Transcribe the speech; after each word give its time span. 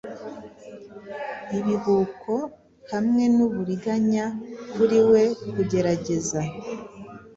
Ibihuko 1.59 2.33
hamwe 2.91 3.23
nuburiganya 3.35 4.25
kuri 4.73 4.99
we 5.11 5.23
kugerageza, 5.53 6.39